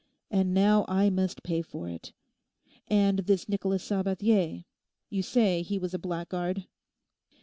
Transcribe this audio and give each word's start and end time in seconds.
And 0.31 0.51
now 0.51 0.83
I 0.87 1.11
must 1.11 1.43
pay 1.43 1.61
for 1.61 1.87
it. 1.87 2.11
And 2.87 3.19
this 3.19 3.47
Nicholas 3.47 3.83
Sabathier; 3.87 4.65
you 5.11 5.21
say 5.21 5.61
he 5.61 5.77
was 5.77 5.93
a 5.93 5.99
blackguard? 5.99 6.65